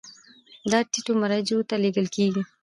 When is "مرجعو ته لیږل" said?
1.21-2.07